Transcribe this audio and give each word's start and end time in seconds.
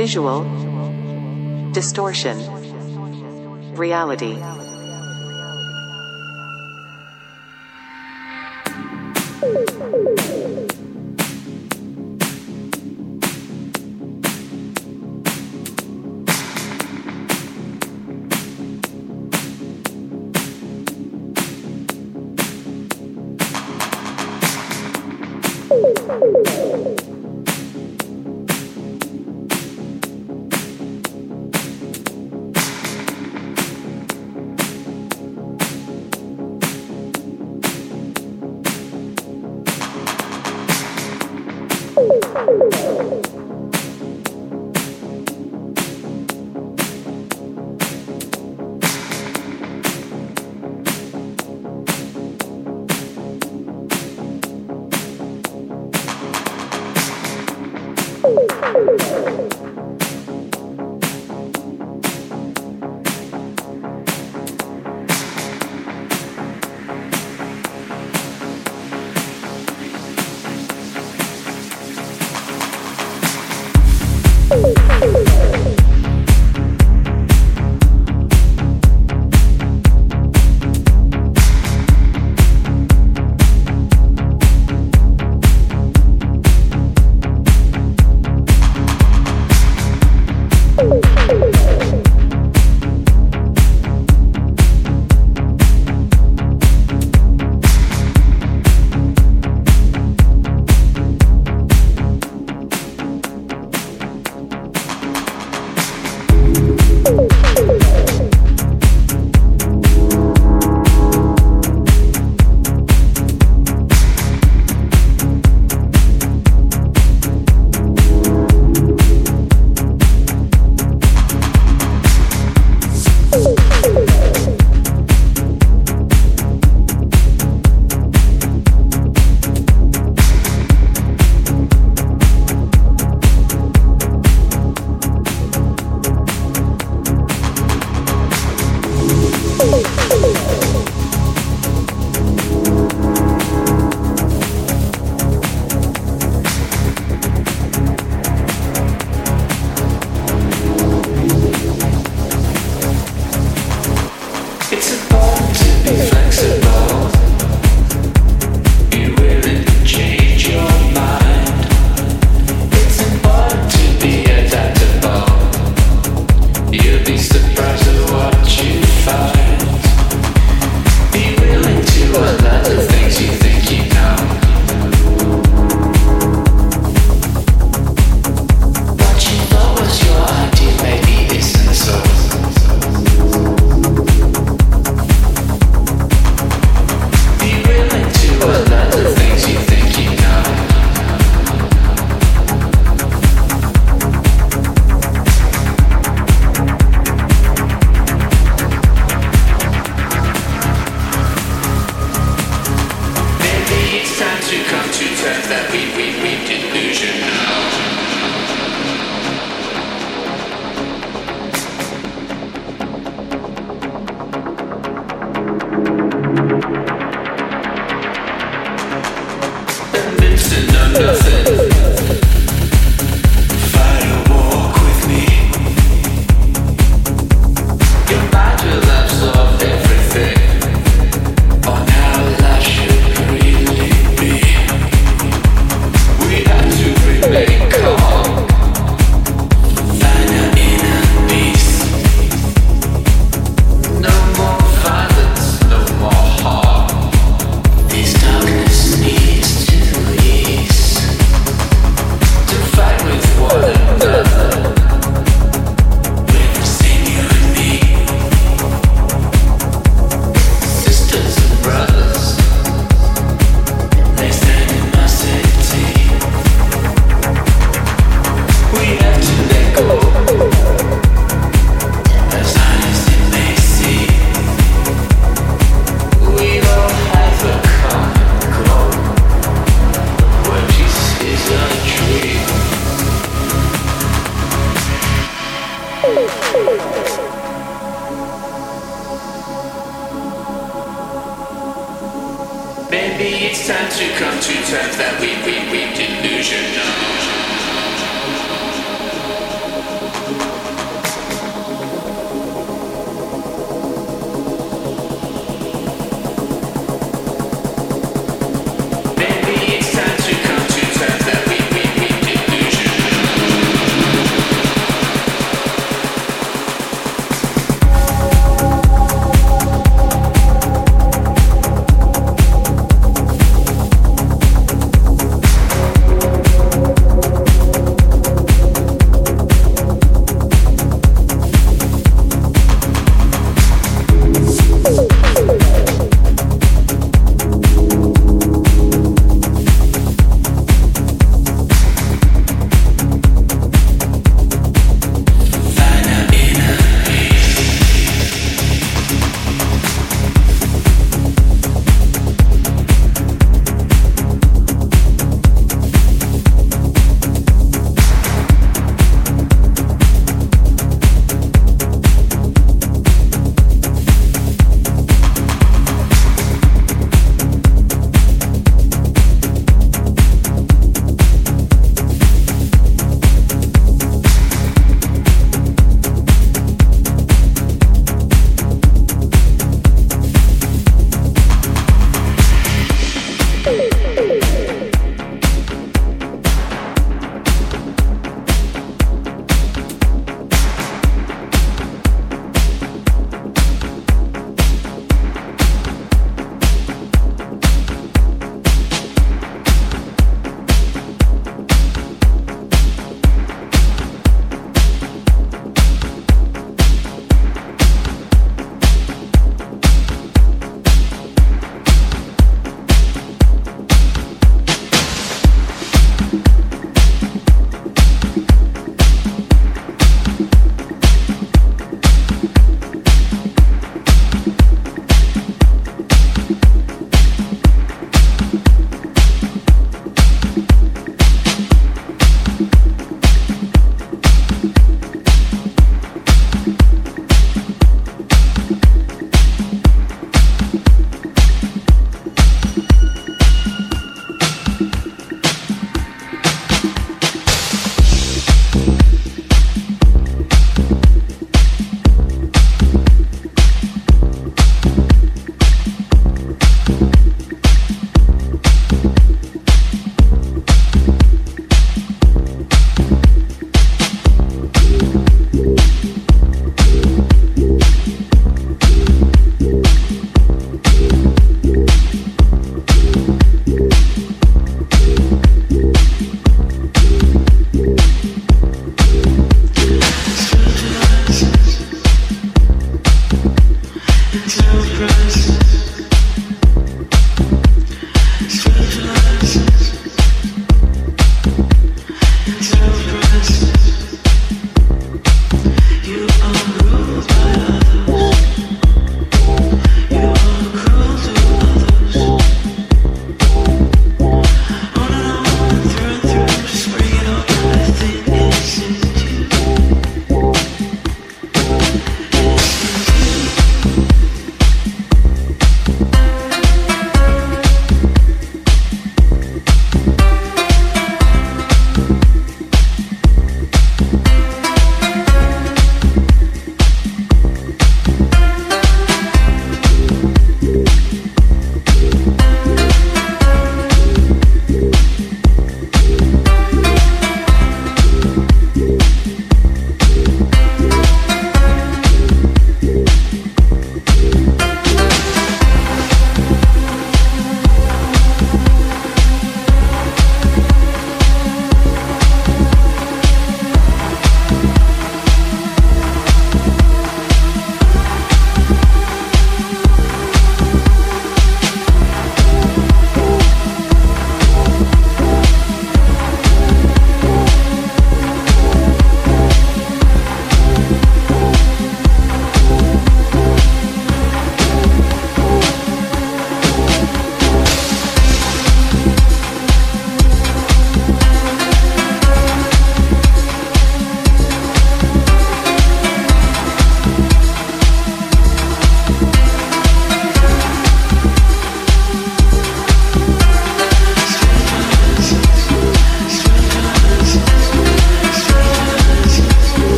visual, 0.00 0.44
distortion, 1.72 2.38
reality. 3.76 4.34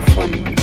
gefunden. 0.00 0.59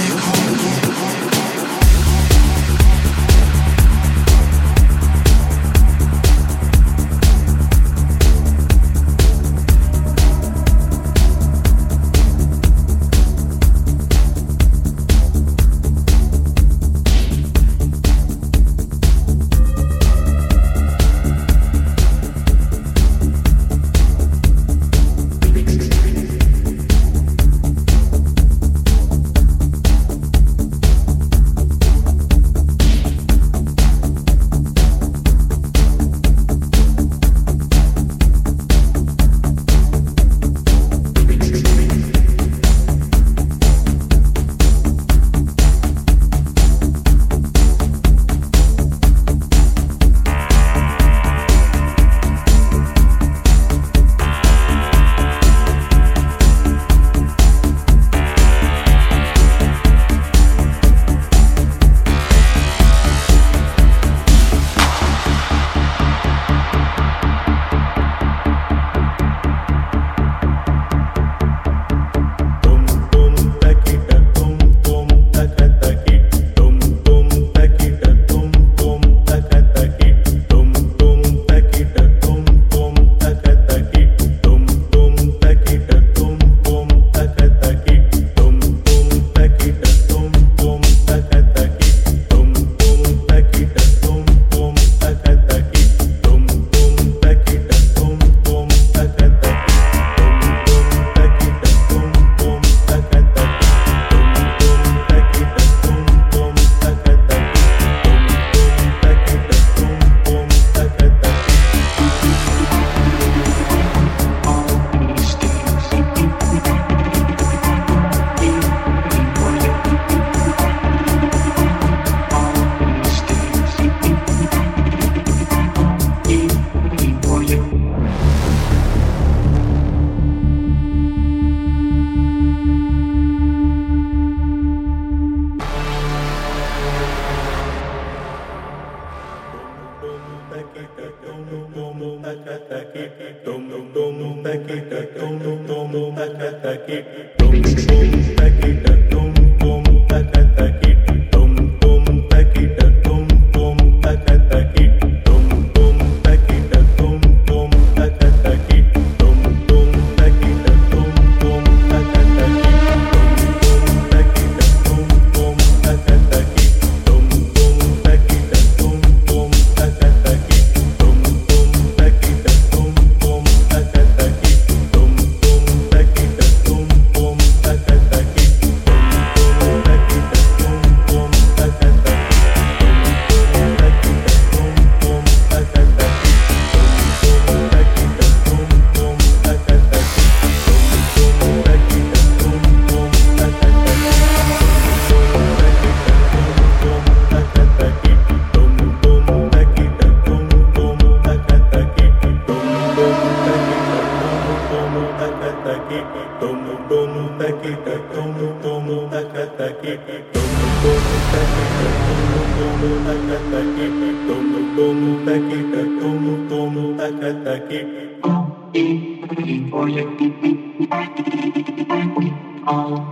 They're 0.00 0.39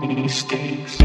mistakes. 0.06 0.98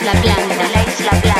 Isla 0.00 0.12
Blanca. 0.20 0.68
la 0.68 0.82
Isla 0.82 1.10
Blanca. 1.20 1.37